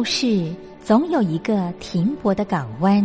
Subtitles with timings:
[0.00, 0.50] 故事
[0.82, 3.04] 总有一个停泊的港湾。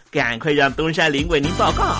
[0.11, 1.95] 赶快让东山林为您报告。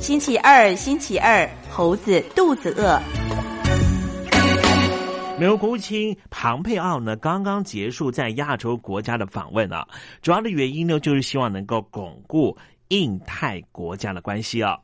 [0.00, 3.02] 星期二，星期二，猴子肚子饿。
[5.40, 9.88] 美国国务卿庞佩奥呢，刚刚结束在亚洲国家的访问啊，
[10.20, 12.54] 主要的原因呢，就是希望能够巩固
[12.90, 14.78] 印太国家的关系啊。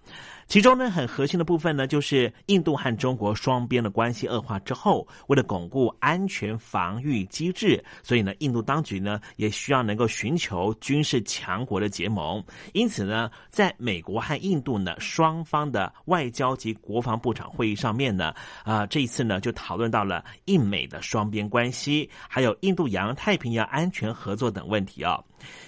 [0.47, 12.43] 其中呢，很核心的部分呢，就是印度和中国双边的关系恶化之后，为了巩固安全防御机制，所以呢，印度当局呢也需要能够寻求军事强国的结盟。
[12.75, 18.33] 因此呢，在美国和印度呢双方的外交及国防部长会议上面呢，
[18.63, 25.21] 啊，这一次呢就讨论到了印美的双边关系，还有印度洋太平洋安全合作等问题啊。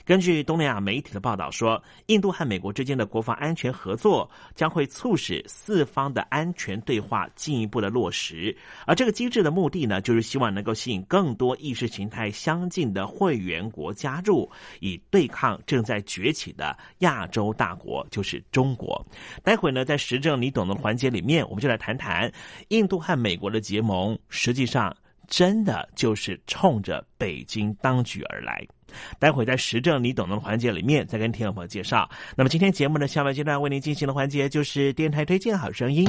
[0.05, 8.57] 根据东南亚媒体的报道说，印度和美国之间的国防安全合作将会促使四方的安全对话进一步的落实。
[8.87, 14.51] 而这个机制的目的呢，就是希望能够吸引更多意识形态相近的会员国加入，
[14.81, 19.05] 以对抗正在崛起的亚洲大国，就是中国。
[19.43, 22.31] 待会呢，在实证你懂的环节里面，我们就来谈谈
[22.69, 24.95] 印度和美国的结盟，实际上
[25.27, 28.67] 真的就是冲着北京当局而来。
[29.19, 32.09] 待会在实证你懂的环节里面再跟听众朋友介绍。
[32.37, 36.09] 那么今天节目的下半阶段为您进行的环节就是电台推荐好声音。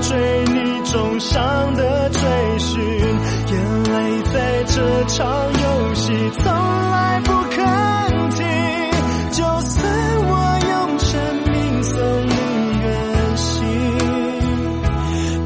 [0.00, 2.20] 追你重伤的追
[2.58, 2.82] 寻。
[2.82, 7.64] 眼泪在这场游戏从来不肯
[8.30, 8.44] 停，
[9.30, 9.86] 就算
[10.26, 10.32] 我
[10.70, 11.12] 用生
[11.52, 11.92] 命送
[12.26, 12.34] 你
[12.82, 12.86] 远
[13.36, 13.66] 行，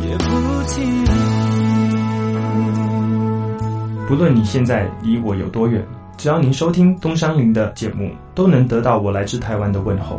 [0.08, 0.28] 也不
[0.68, 0.76] 停。
[4.08, 10.18] 不论你现在离我有多远，只要您收听东山林的节目，都能得到我来自台湾的问候。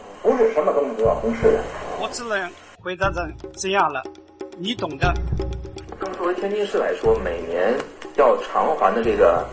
[0.21, 1.63] 不是什么东西都要公示的。
[1.99, 4.03] 我只能回答成这样了，
[4.57, 5.13] 你懂的。
[6.17, 7.73] 作为天津市来说，每年
[8.17, 9.45] 要偿还的这个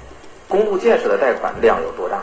[0.49, 2.23] 公路建设的贷款量有多大？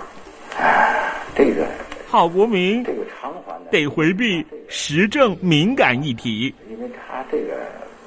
[0.57, 1.65] 哎，这个。
[2.07, 7.53] 郝国民这个偿还得回避时政敏感议题，因为他这个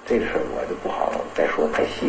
[0.07, 2.09] 这个事儿我就不好再说太细。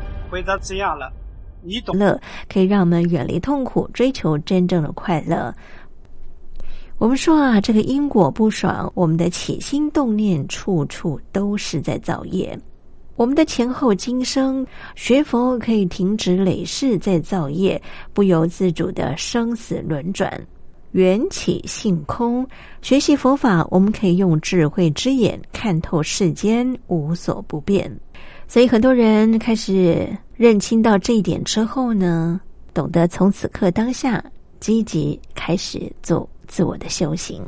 [0.31, 1.11] 回答这样了，
[1.61, 1.97] 你懂。
[1.97, 5.53] 乐可以让我们远离痛苦，追求真正的快乐。
[6.97, 12.57] 我们说啊，这个因果不爽，我们的起心动念处处都是在造业。
[13.17, 17.79] 我们的前后今生学佛可以停止累世在造业，
[18.13, 20.31] 不由自主的生死轮转，
[20.91, 22.47] 缘起性空。
[22.81, 27.91] 学习佛法，我们可以用智慧之眼看透世间无所不变。
[28.51, 30.05] 所以很多人开始
[30.35, 32.41] 认清到这一点之后呢，
[32.73, 34.21] 懂得从此刻当下
[34.59, 36.29] 积极开始做。
[36.51, 37.41] 自我的修行。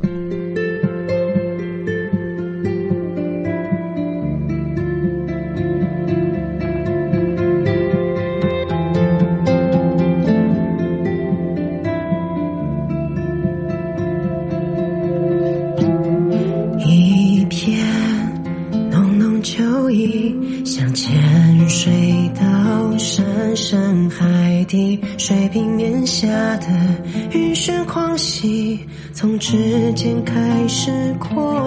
[29.24, 31.63] 从指尖开始扩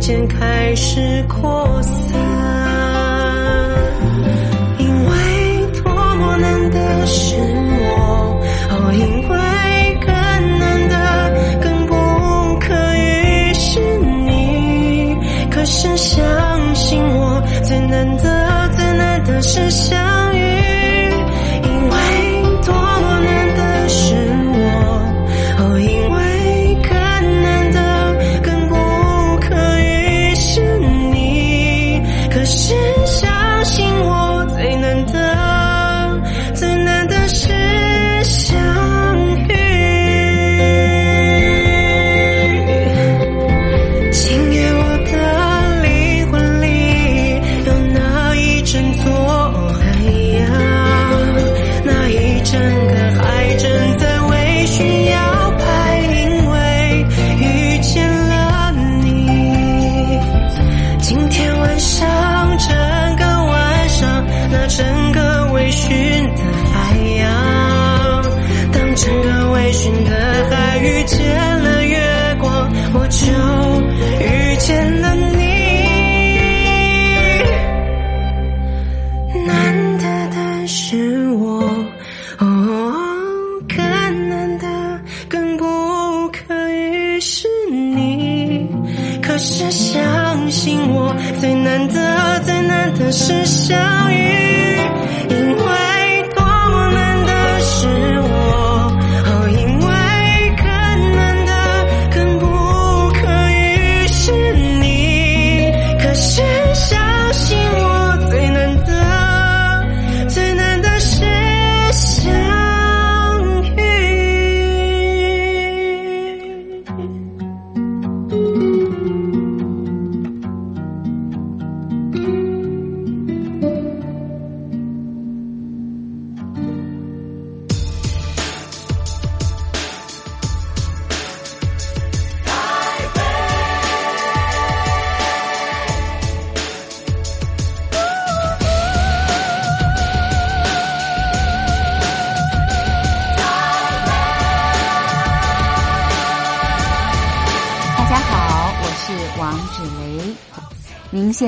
[0.00, 2.07] 渐开始扩散。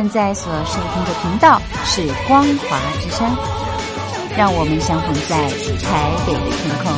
[0.00, 3.36] 现在所收听的频道是光华之声，
[4.34, 5.36] 让我们相逢在
[5.84, 6.90] 台北的天空。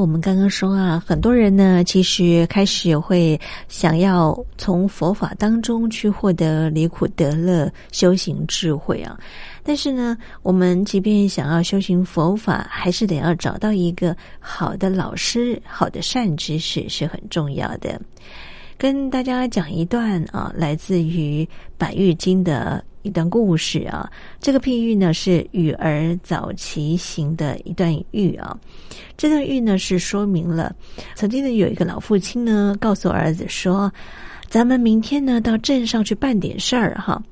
[0.00, 3.38] 我们刚刚说啊，很多人呢，其实开始会
[3.68, 9.18] 想要从佛法当中去获得离苦得乐、修行智慧啊。
[9.62, 18.00] 但是呢，我们即便想要修行佛法，还是得要找到一个好的老师、好的善知识是很重要的。
[18.78, 21.44] 跟大家讲一段啊，来自于
[21.76, 24.10] 《百喻经》的一段故事啊。
[24.40, 28.56] 这个譬喻呢是与儿早期行的一段喻啊。
[29.16, 30.74] 这段喻呢是说明了，
[31.14, 33.92] 曾经呢有一个老父亲呢告诉儿子说
[34.48, 37.22] ：“咱们明天呢到镇上去办点事儿哈。”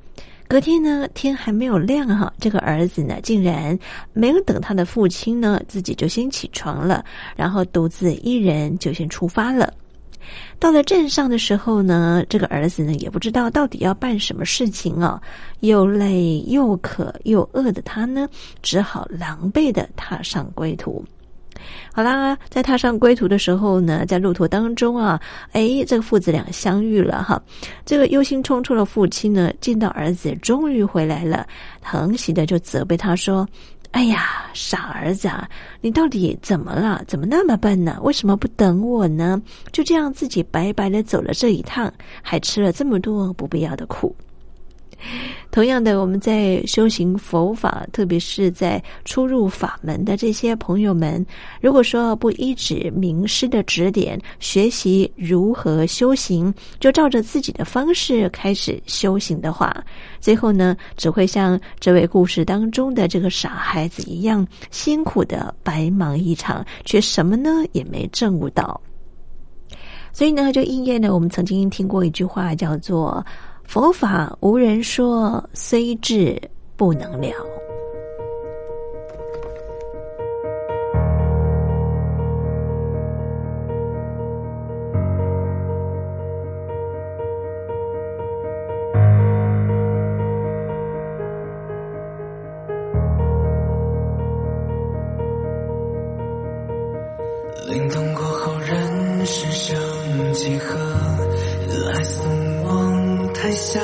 [0.48, 3.78] 隔天呢天还没有亮哈，这个儿子呢竟然
[4.14, 7.04] 没有等他的父亲呢，自己就先起床了，
[7.36, 9.70] 然后独自一人就先出发了。
[10.58, 15.20] 到了镇上的时候呢，这个儿子呢也不知道到底要办什么事情啊，
[15.60, 18.28] 又累又渴又饿的他呢，
[18.62, 21.04] 只好狼狈的踏上归途。
[21.92, 25.20] 好啦，在踏上归途的时候呢，在路途当中啊，
[25.52, 27.42] 哎，这个父子俩相遇了哈。
[27.84, 31.46] 这个忧心忡忡的父亲呢，见到儿子终于回来了，
[31.82, 33.46] 疼惜的就责备他说。
[33.92, 35.48] 哎呀，傻儿子啊，
[35.80, 37.02] 你到底怎么了？
[37.08, 37.98] 怎么那么笨呢？
[38.02, 39.40] 为什么不等我呢？
[39.72, 44.14] 就这样自己白白的走了这一趟，还吃了这么多不必要的苦。
[45.50, 51.24] 同样的，我们在修行佛法，特别是在初入法门的这些朋友们，
[51.60, 59.74] 如果说不依止名师的指点，学习如何修行，就照着自己的方式开始修行的话，
[60.20, 68.80] 最后呢，只会像这位故事当中的这个傻孩子一样，辛苦的白忙一场，却什么呢也没证悟到。
[70.12, 73.24] 所以呢，就应验了我们曾经听过一句话，叫做。
[73.68, 76.40] 佛法无人说，虽智
[76.74, 77.28] 不能了。
[97.68, 100.74] 灵动过后，人世生几何？
[101.84, 102.97] 来送往
[103.40, 103.78] 台下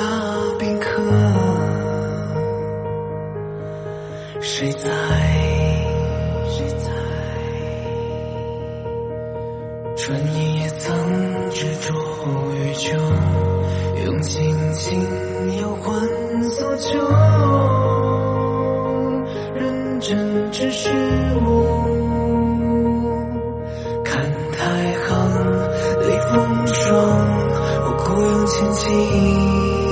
[0.58, 1.00] 宾客，
[4.40, 4.90] 谁在？
[6.48, 6.90] 谁在？
[9.96, 10.92] 春意也曾
[11.50, 11.94] 执着
[12.52, 12.98] 于秋，
[14.04, 15.00] 用尽情
[15.60, 16.02] 忧换
[16.50, 16.98] 所求，
[19.54, 20.90] 认真只是
[21.36, 21.94] 我。
[24.02, 24.58] 看太
[24.98, 25.30] 行
[26.00, 27.43] 里风霜，
[28.46, 29.83] 轻轻。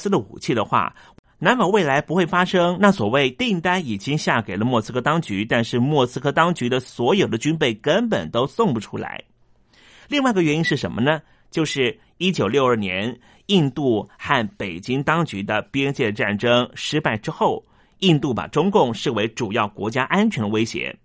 [0.00, 0.94] 斯的武器的话，
[1.38, 9.22] 难保未来不会发生那所谓订单已经下给了莫斯科当局，但是莫斯科当局的所有的军备根本都送不出来。
[10.08, 11.20] 另外一个原因是什么呢？
[11.50, 17.64] 就是一九六二年印度和北京当局的边界战争失败之后，
[17.98, 20.96] 印度把中共视为主要国家安全威胁。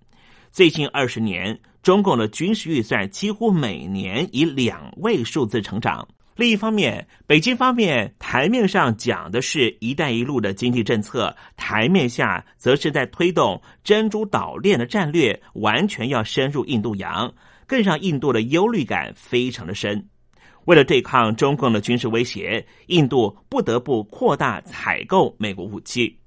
[0.51, 6.07] 最近二十年，中共的军事预算几乎每年以两位数字成长。
[6.35, 17.33] 另一方面，北京方面台面上讲的是一带一路的经济政策，台面下则是在推动珍珠岛链的战略，完全要深入印度洋，
[17.65, 20.09] 更让印度的忧虑感非常的深。
[20.65, 26.19] 为了对抗中共的军事威胁，印度不得不扩大采购美国武器。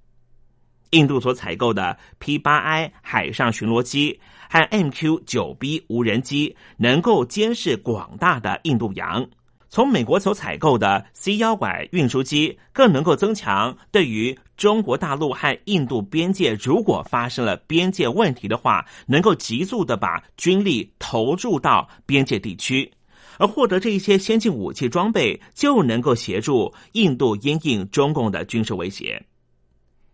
[0.93, 4.19] 印度所采购的 P 八 I 海上巡逻机
[4.49, 9.29] 和 MQ 九 B 无人机，能够监视广大的印度洋。
[9.71, 22.91] 从美国所采购的 C 幺拐运输机，更能够增强对于中国大陆和印度边界，如果发生了边界问题的话，能够急速的把军力投入到边界地区，
[23.39, 29.23] 而获得这一些先进武器装备，就能够协助印度因应中共的军事威胁。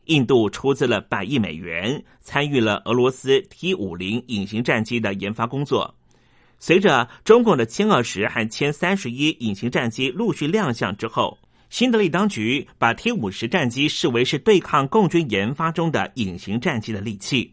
[0.06, 5.94] 印度出资了百亿美元，参与了俄罗斯 T 五零隐形战机的研发工作。
[6.66, 17.52] 随着中共的歼二十和歼三十一隐形战机陆续亮相之后，新德里当局把 T 五十战机视为是对抗共军研发中的隐形战机的利器。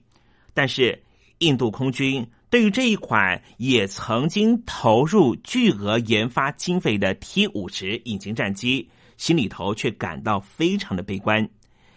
[0.54, 0.97] 但是，
[1.39, 11.45] 印度空军对于这一款也曾经投入巨额研发经费的 T 五十隐形战机，心里头却感到非常的悲观，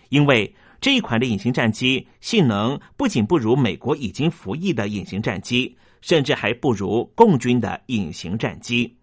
[0.08, 5.76] 因为这一款的隐形战机性能不仅不如美国已经服役的隐形战机。
[6.04, 8.94] 甚至还不如共军的隐形战机，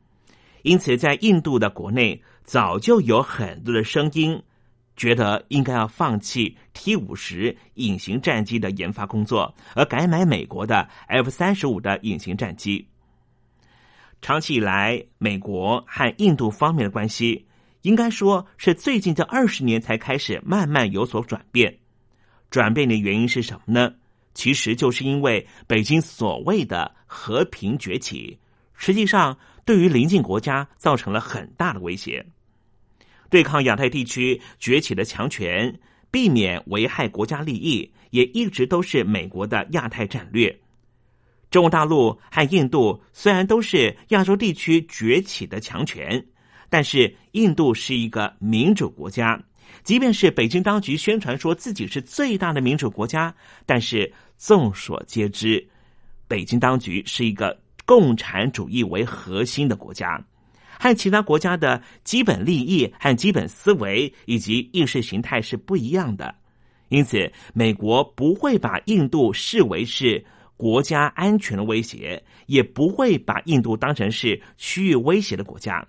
[0.61, 4.39] 因此在印度的国内早就有很多的声音，
[4.95, 12.87] 觉得应该要放弃 T 五十隐形战机的研发工作，而改买美国的 F 三十五的隐形战机。
[14.21, 17.47] 长期以来，美国和印度方面的关系，
[17.81, 21.79] 应该说是最近这二十年才开始慢慢有所转变。
[22.51, 23.95] 转变的原因是什么呢？
[24.33, 28.37] 其实就是因为北京所谓的和平崛起，
[28.73, 32.25] 实际上对于邻近国家造成了很大的威胁。
[33.29, 40.59] 对抗亚太地区崛起的强权，避免危害国家利益，也一直都是美国的亚太战略。
[41.49, 46.25] 中国大陆和印度虽然都是亚洲地区崛起的强权，
[46.69, 49.41] 但是印度是一个民主国家。
[49.83, 53.33] 即便是北京当局宣传说自己是最大的民主国家，
[53.65, 55.67] 但是众所皆知，
[56.27, 60.23] 北京当局是一个共产主义为核心的国家，
[60.79, 66.33] 和其他国家的基本利益和基本思维以及意识形态是不一样的。
[66.89, 70.23] 因此，美国不会把印度视为是
[70.57, 75.87] 国家安全的威胁，也不会把印度当成是区域威胁的国家。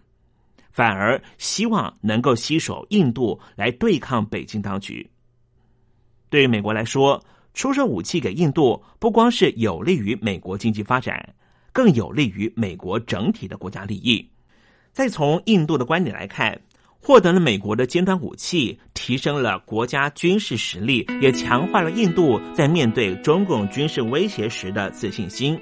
[0.72, 5.08] 反而希望能够携手印度来对抗北京当局。
[6.28, 11.34] 对于美国来说，出售武器给印度不光是有利于美国经济发展，
[11.72, 14.26] 更有利于美国整体的国家利益。
[14.92, 16.58] 再从印度的观点来看，
[16.98, 25.58] 获得了美国的尖端武器，提升了国家军事实力，也强化了印度在面对中共军事威胁时的自信心。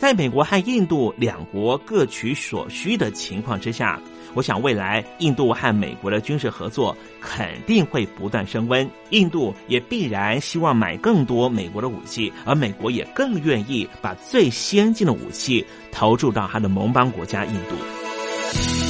[0.00, 4.00] 在美国和印度两国各取所需的情况之下，
[4.32, 8.88] 我想未来印度和美国的军事合作肯定会不断升温。
[9.10, 18.89] 印度也必然希望买更多美国的武器，而美国也更愿意把最先进的武器投注到他的盟邦国家印度。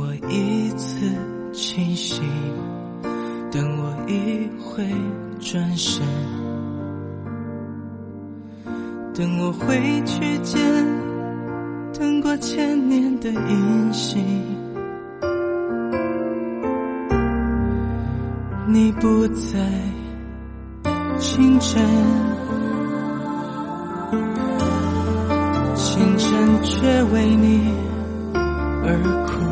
[0.00, 1.06] 我一次
[1.52, 2.24] 清醒，
[3.50, 4.82] 等我一回
[5.38, 6.02] 转身，
[9.12, 10.58] 等我回去见，
[11.92, 14.24] 等过千年的音信。
[18.66, 19.58] 你不在
[21.18, 21.84] 清晨，
[25.74, 27.74] 清晨却为你
[28.82, 29.49] 而，哭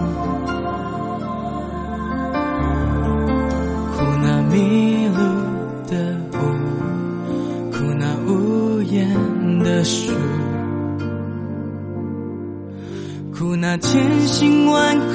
[13.80, 15.06] 千辛万苦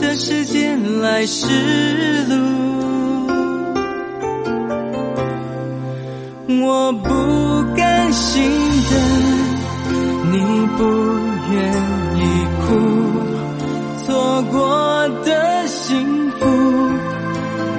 [0.00, 1.46] 的时间来时
[2.28, 2.34] 路。
[6.64, 7.10] 我不
[7.76, 8.90] 甘心的，
[10.30, 10.36] 你
[10.76, 10.84] 不
[11.52, 11.54] 愿
[12.18, 12.20] 意
[12.60, 12.66] 哭，
[14.04, 16.40] 错过的幸福，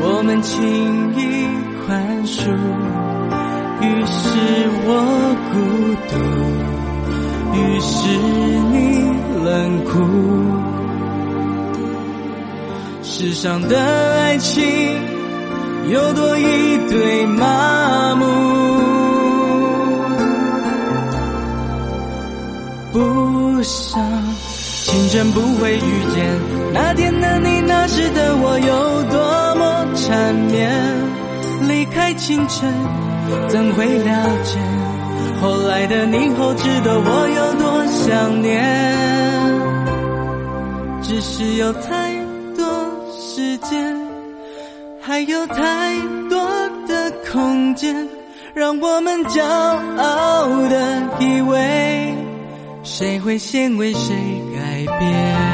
[0.01, 1.21] 我们轻易
[1.85, 2.49] 宽恕。
[3.81, 4.21] 于是
[4.85, 4.89] 我
[5.51, 5.53] 孤
[6.09, 6.13] 独，
[7.57, 7.93] 于是
[9.93, 9.99] 你冷酷。
[13.03, 14.63] 世上的爱情
[15.89, 18.25] 有多一对麻木。
[22.91, 23.99] 不想，
[24.85, 26.39] 清晨不会遇见
[26.73, 30.71] 那天的你，那时的我有多么缠绵。
[31.67, 32.71] 离开清晨，
[33.47, 34.59] 怎会了解
[35.41, 39.12] 后来的你后知道我有多想念？
[41.13, 42.11] 只是有太
[42.57, 42.65] 多
[43.15, 43.95] 时间，
[44.99, 45.95] 还有太
[46.27, 46.43] 多
[46.87, 47.95] 的空间，
[48.55, 52.15] 让我们骄傲的以为，
[52.81, 54.15] 谁会先为谁
[54.55, 55.52] 改变？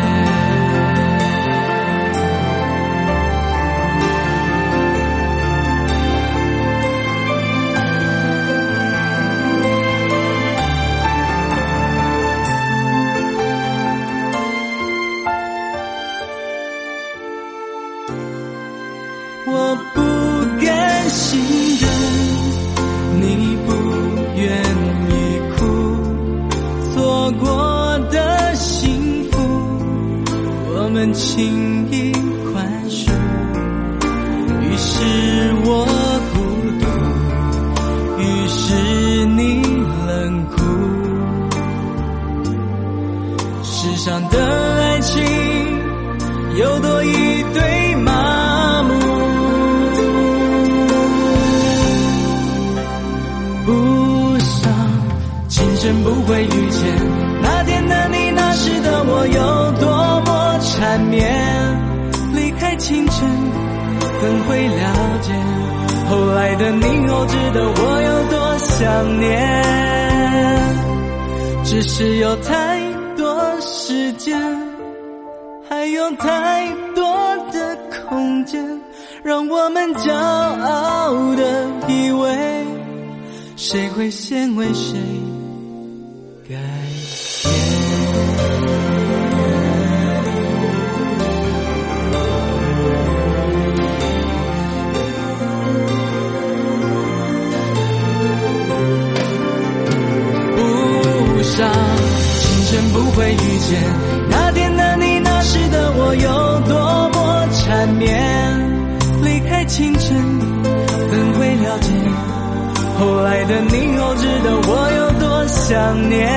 [113.00, 116.28] 后来的你，后知道我有多想念，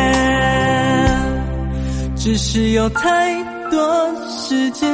[2.14, 4.88] 只是有太多时间，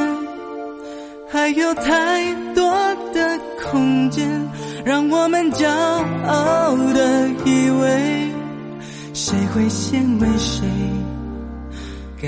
[1.31, 2.63] 还有太多
[3.13, 3.39] 的
[3.71, 4.27] 空间，
[4.83, 5.69] 让我们骄
[6.25, 8.31] 傲的以为，
[9.13, 10.67] 谁会先为谁
[12.19, 12.27] 改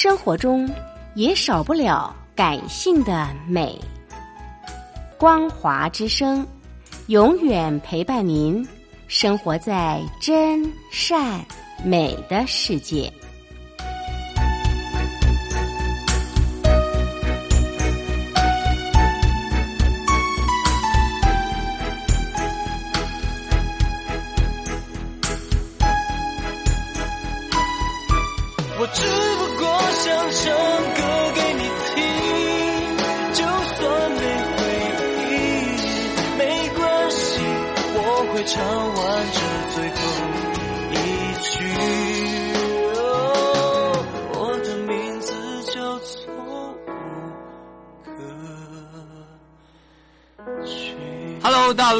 [0.00, 0.72] 生活中
[1.16, 3.76] 也少不了感性的美。
[5.18, 6.46] 光华之声，
[7.08, 8.64] 永远陪伴您，
[9.08, 11.44] 生活在真善
[11.84, 13.12] 美的世界。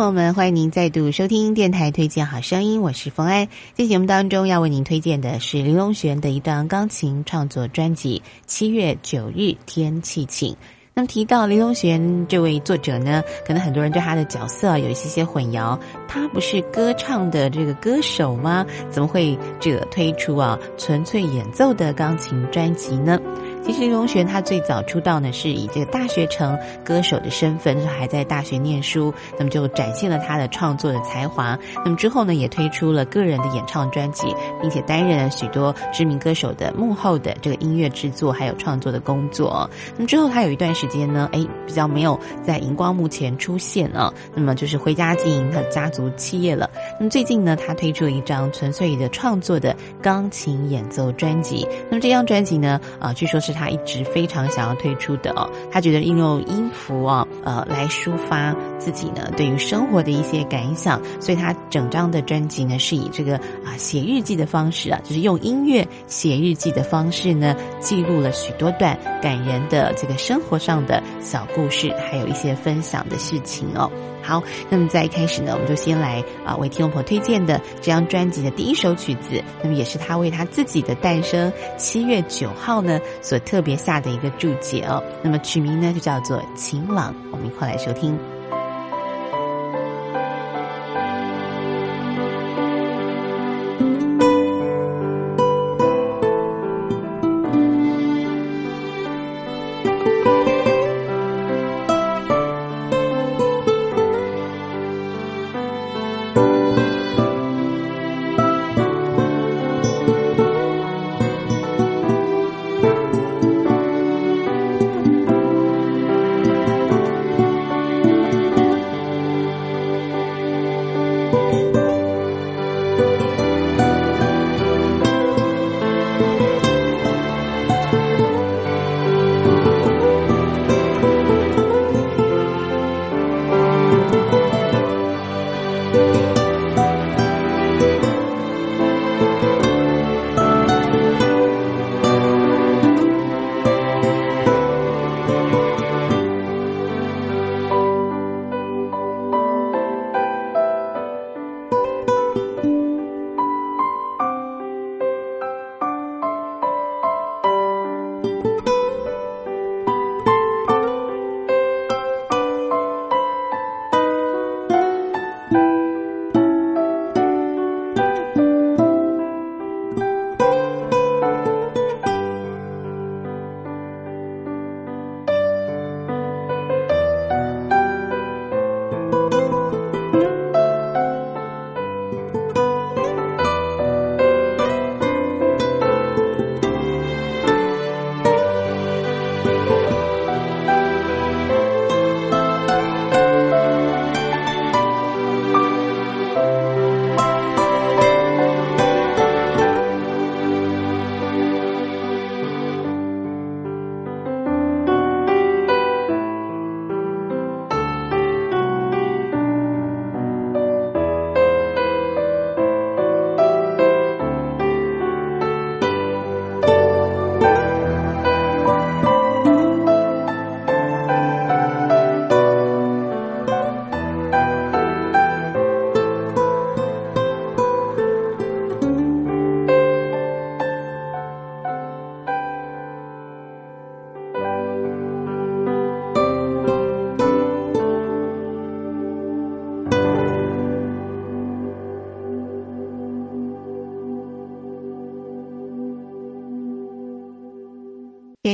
[0.00, 3.46] 朋友们，欢迎您再度收听电台推荐好声音，我是冯安。
[3.74, 10.54] 在节目当中要为您推荐的是林隆璇的一段钢琴创作专辑《七月九日天气晴》。
[10.94, 15.78] 那么提到林隆璇这位作者呢，可能很多人对他的角色有一些些混淆。
[16.08, 18.64] 他不是歌唱的这个歌手吗？
[18.88, 23.20] 怎么会这推出啊纯粹演奏的钢琴专辑呢？
[23.62, 31.56] 其实林隆璇他最早出道呢，是以这个大学城歌手的身份，还在大学念书，那么就展现了他的创作的才华。
[31.84, 39.68] 那么之后呢，也推出了个人的演唱专辑，并且担任了许多知名歌手的幕后的这个音乐制作还有创作的工作。
[39.94, 46.68] 那么之后他有一段时间呢，哎，比较没有在荧光幕前出现啊，那么就是回家经营他家族企业了。
[46.98, 51.68] 那么最近呢，他推出了一张纯粹的创作的钢琴演奏专辑。
[51.90, 53.49] 那么这张专辑呢，啊，据说是。
[53.50, 73.90] 是他一直非常想要推出的哦，他觉得应用音符啊，呃，来抒发自己呢对于生活的一些感想，所以他整张的专辑呢是以这个啊写日记的方式啊，就是用音乐写日记的方式呢，记录了许多段感人的这个生活上的小故事，还有一些分享的事情哦。
[74.22, 85.02] 好，那么在一开始呢，我们就先来啊为听众朋友推荐的这张专辑的第一首曲子，那么也是他为他自己的诞生七月九号呢所特别下的一个注解哦。
[85.22, 88.18] 那么曲名呢就叫做《晴朗》，我们一块来收听。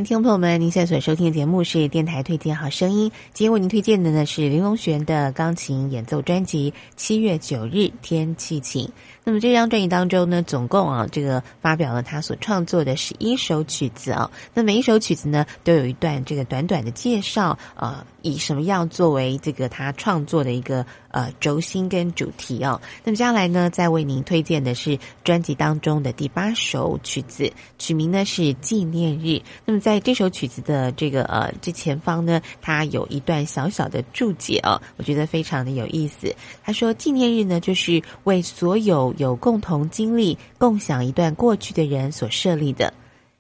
[0.07, 3.11] 听众朋友们，您现在所收听的节目是电台推荐好声音。
[3.35, 8.87] 今天为您推荐的呢是林隆璇的钢琴演奏专辑《七月九日天气晴》。
[9.25, 14.31] 那么这张专辑当中呢，总共啊这个发表了他所创作的十一首曲子啊。
[14.55, 22.81] 那每一首曲子呢，都有一段这个短短的介绍，呃，以什么样作为这个他创作的一个呃轴心跟主题啊。
[23.03, 29.27] 那么接下来呢，再为您推荐的是专辑当中的第八首曲子，曲名呢是《纪念日》。
[29.65, 36.35] 那么在这首曲子的这个呃这前方呢，它有一段小小的注解啊，我觉得非常的有意思。
[36.63, 42.93] 他说，纪念日呢，就是为所有有共同经历、共享一段过去的人所设立的。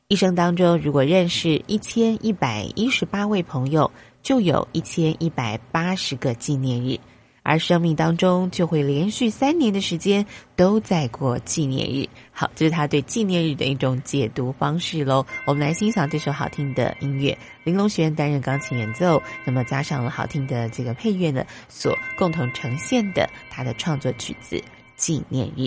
[0.09, 3.91] 一生当中，如果认识一千一百一十八位朋友，
[4.23, 6.99] 就有一千一百八十个纪念日。
[7.47, 10.27] 而生命当中就会连续三年的时间
[10.57, 12.09] 都在过纪念日。
[12.33, 15.25] 好，这是他对纪念日的一种解读方式喽。
[15.47, 24.57] 我们来欣赏这首好听的音乐，玲珑学院担任钢琴演奏，那么加上了好听的这个配乐呢，所共同呈现的他的创作曲子
[24.97, 25.63] 《纪念日》。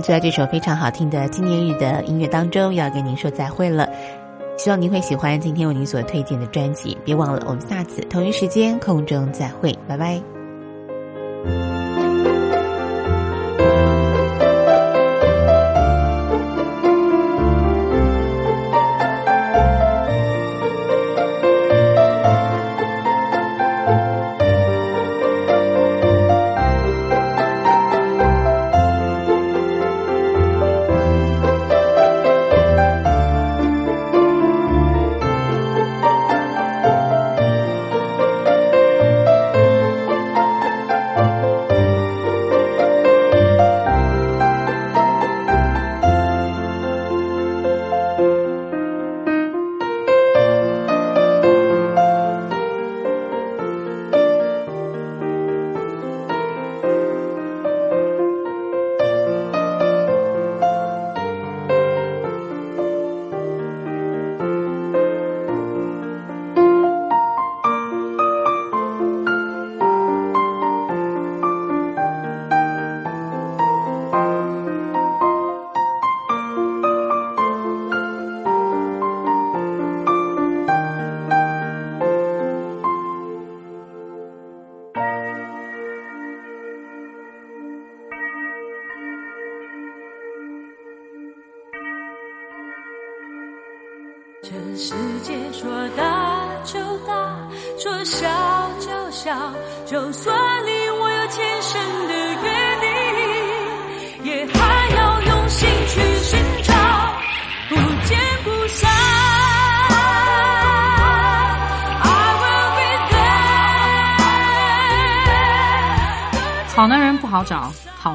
[0.00, 3.88] 就在这首非常好听的纪念日的音乐当中，要跟您说再会了。
[4.56, 6.96] 希望您会喜欢今天为您所推荐的专辑。
[7.04, 10.37] 别忘了，我们下次同一时间空中再会，拜拜。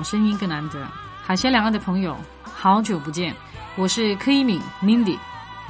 [0.04, 0.88] 声音更难得。
[1.24, 3.34] 海峡两岸的朋友，好久不见，
[3.76, 5.18] 我是柯一敏 Mindy。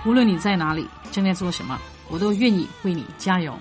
[0.05, 1.79] 无论你在哪里，正在做什么，
[2.09, 3.57] 我都愿意为你加油。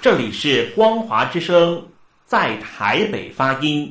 [0.00, 1.82] 这里是光华之声，
[2.26, 3.90] 在台北发音。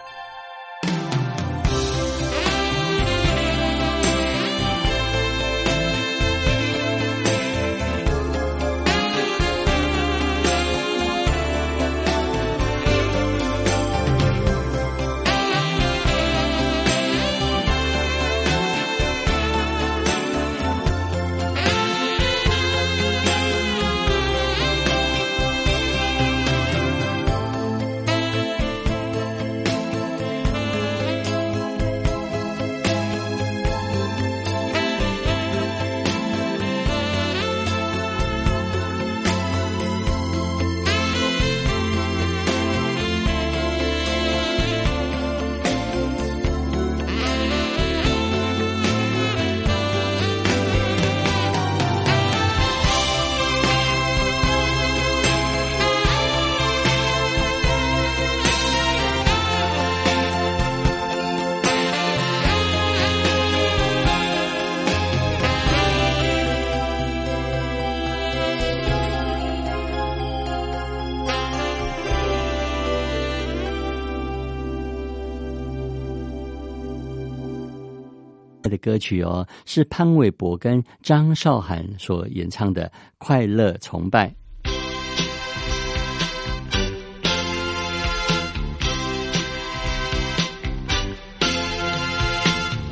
[78.81, 82.85] 歌曲哦，是潘玮柏跟张韶涵所演唱的
[83.17, 84.27] 《快乐崇拜》。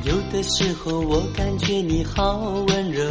[0.04, 2.38] 有的时候我感觉你好
[2.68, 3.02] 温柔，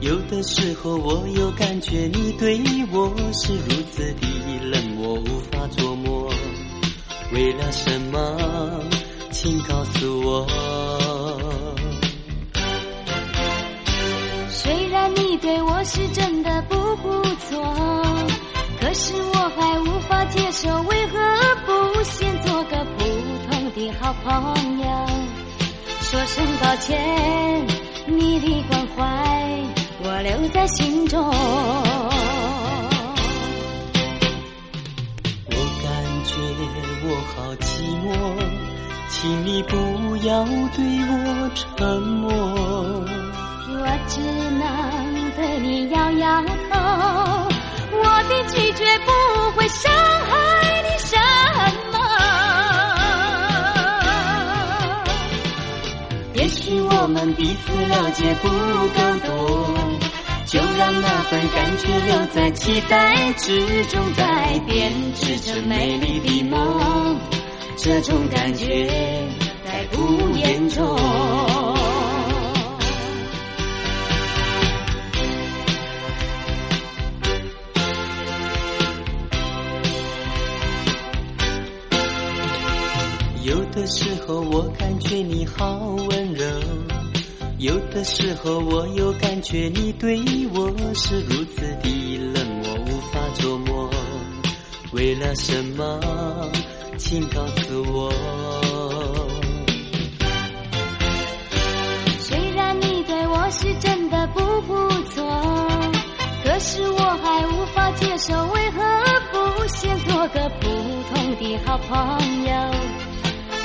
[0.00, 2.60] 有的时候我又感觉你对
[2.92, 4.26] 我是如此的
[4.70, 6.30] 冷漠，无法琢磨。
[7.32, 8.84] 为了什么？
[9.30, 11.09] 请告诉我。
[14.72, 17.60] 虽然你对我是真的不不错，
[18.80, 21.18] 可是我还无法接受，为何
[21.66, 23.04] 不先做个普
[23.50, 24.86] 通的好朋友？
[26.02, 27.66] 说声抱歉，
[28.06, 29.60] 你的关怀
[30.04, 31.20] 我留在心中。
[35.46, 35.90] 我感
[36.26, 36.36] 觉
[37.08, 37.66] 我好寂
[38.06, 38.08] 寞，
[39.08, 39.74] 请你不
[40.24, 40.44] 要
[40.76, 42.30] 对我沉默。
[43.82, 44.60] 我只能
[45.36, 46.76] 对你摇摇头，
[47.92, 49.10] 我的拒绝不
[49.56, 49.90] 会伤
[50.28, 51.16] 害你什
[51.90, 51.98] 么。
[56.34, 59.30] 也许我们彼此了解不够多，
[60.44, 67.18] 就让那份感觉留在期待之中，再编织着美丽的梦。
[67.78, 68.86] 这种感觉
[69.64, 71.69] 在不言中。
[83.50, 86.44] 有的时候我感觉你好温柔，
[87.58, 90.22] 有的时候我又感觉你对
[90.54, 93.90] 我是如此的冷漠，无法琢磨。
[94.92, 96.00] 为了什么？
[96.96, 98.12] 请告诉我。
[102.20, 105.26] 虽然你对我是真的不不错，
[106.44, 108.80] 可是我还无法接受，为何
[109.32, 110.68] 不先做个普
[111.12, 111.98] 通的好朋
[112.28, 112.29] 友？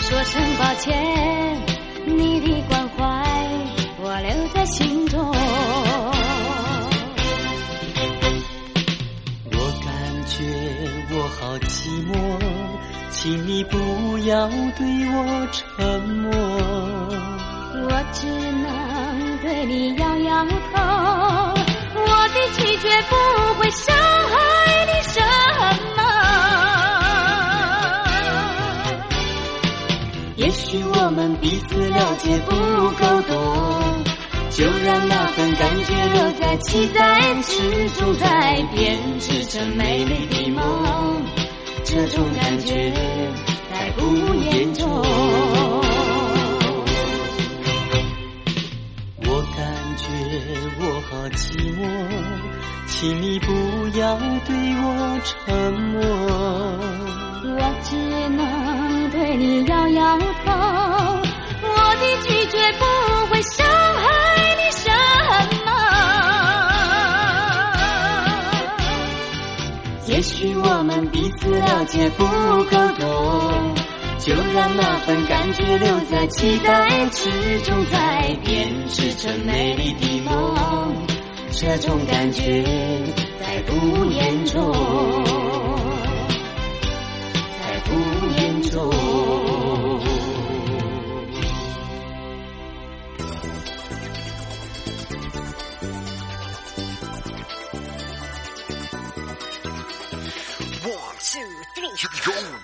[0.08, 0.95] 说声抱歉，
[2.06, 2.95] 你的关怀
[3.97, 5.20] 我留在心中。
[9.51, 9.89] 我感
[10.28, 10.45] 觉
[11.10, 12.14] 我好寂寞，
[13.10, 13.78] 请你不
[14.28, 14.47] 要
[14.78, 16.32] 对我沉默。
[17.88, 20.53] 我只能对你摇摇头，
[21.95, 23.16] 我的拒绝不
[23.60, 25.20] 会伤害你什
[25.94, 25.94] 么。
[30.56, 33.34] 也许我们彼此了解不够多，
[34.51, 41.22] 就让那份感觉留在期待之中，再编织成美丽的梦。
[41.84, 42.89] 这种感觉
[43.70, 44.89] 再不严重。
[49.28, 50.08] 我感觉
[50.80, 51.84] 我好寂寞，
[52.88, 53.51] 请你不
[53.99, 55.99] 要对我沉默。
[57.58, 57.95] 我只
[58.30, 58.84] 能
[59.16, 60.51] 对你摇摇头，
[61.61, 61.70] 我
[62.01, 62.84] 的拒绝不
[63.28, 64.03] 会伤害
[64.57, 64.91] 你什
[65.63, 65.72] 么。
[70.05, 73.74] 也许我们彼此了解不够多，
[74.20, 80.93] 就让那份感觉留在期待之中，再编织成美丽的梦。
[81.51, 82.61] 这种感觉
[83.39, 84.74] 再不严重，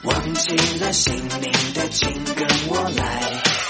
[0.03, 3.22] 忘记了姓名的，请跟我来。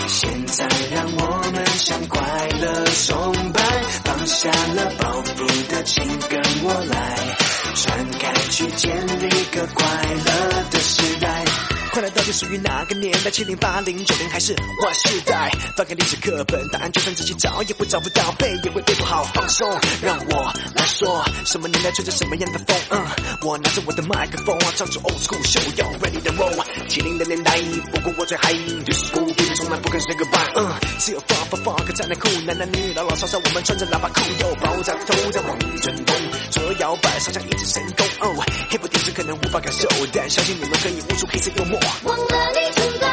[0.07, 2.21] 现在让我们向快
[2.61, 3.61] 乐崇拜，
[4.03, 7.35] 放下了包袱的，请跟我来。
[7.75, 11.50] 传开去建立个快乐的时代。
[11.91, 13.29] 快乐到底属于哪个年代？
[13.29, 15.51] 七零、八零、九零还是 Y 世代？
[15.75, 19.25] 翻开历史课本，答案就算自己找也会找不到，背也会背不好。
[19.33, 19.69] 放松，
[20.01, 22.77] 让我来说，什么年代吹着什么样的风？
[22.91, 23.05] 嗯，
[23.41, 26.63] 我拿着我的麦克风，唱出 old school show，要 ready to roll。
[26.87, 27.59] 七零的年代，
[27.91, 28.53] 不过我最嗨，
[28.85, 30.51] 就是不变，从来不肯 say goodbye。
[30.55, 36.15] 嗯，只有 funk funk funk 在那酷，男男女女老老少少，我们穿着喇叭裤，又爆炸头在往前冲，
[36.51, 38.07] 左右摇摆，上下一指神功。
[38.21, 41.80] 哦，hip hop 电视可能无法感受，但相信你们可以悟出黑色幽默。
[42.03, 43.07] 忘了你存在，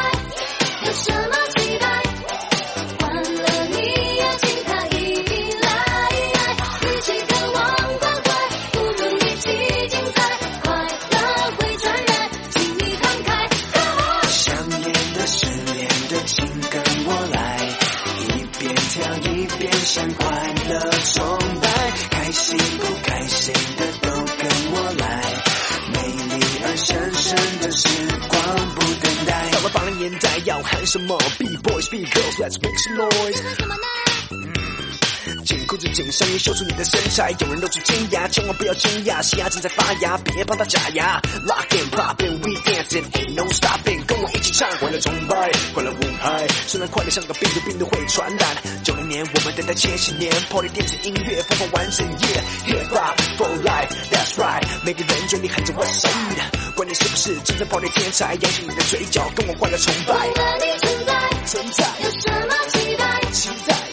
[0.85, 1.38] 有什么
[30.48, 31.16] 要喊什么？
[31.38, 33.97] B boys, B girls, let's make some noise。
[35.49, 37.31] 紧裤子紧上衣，秀出你的身材。
[37.39, 41.19] 有人露出尖牙，千万不要惊讶，新芽正在发芽，别帮它假牙。
[41.43, 46.47] Lock and pop and we dancing, ain't no stopping，跟我一起唱，快乐崇拜，快乐舞嗨。
[46.67, 48.57] 虽然快乐像个病毒，病毒会传染。
[48.83, 60.13] 九零年我们等待千禧年，Party 电子音乐疯狂完整，Yeah，Hip hop for life，That's right，每个人嘴里喊着 What's up，管你是不是真正 Party 天才，扬起你的嘴角，跟我快乐崇拜。
[60.13, 63.31] 忘了你存在，存在，有什么期待？
[63.31, 63.88] 期待。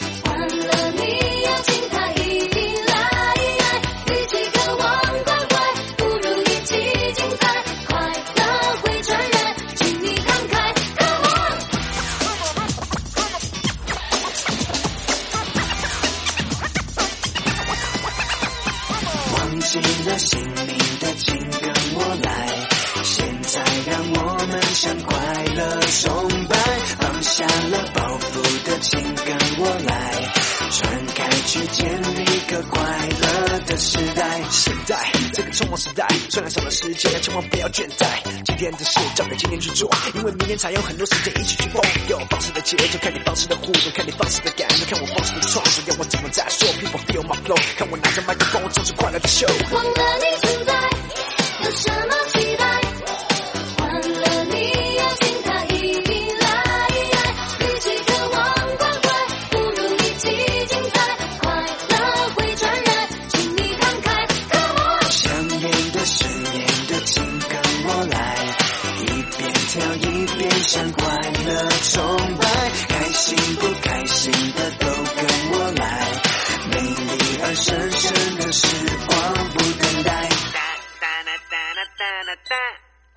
[31.77, 32.81] 建立一个快
[33.21, 34.41] 乐的时代。
[34.51, 38.07] 时代这个匆忙时代，虽然少了时间，千万不要倦怠。
[38.47, 41.83] 今天的事交给今天去做，因为明天才有很多时间一起去疯。
[42.09, 49.47] 有放肆的节奏，看你放肆的互动，看你放肆的感受，看我放肆的创作，要我怎么再说？People feel my flow，看我拿着麦克风，唱出快乐的 show。
[49.75, 50.73] 忘了你存在，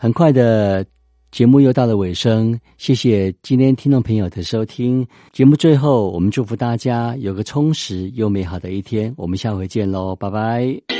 [0.09, 0.83] 很快的
[1.29, 5.07] 节目又到了尾声谢谢今天听众朋友的收听。
[5.31, 10.98] 节目最后我们祝福大家有个充实又美好的一天我们下回见喽拜拜。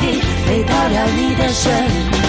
[0.00, 1.72] 飞到了你的身
[2.12, 2.27] 边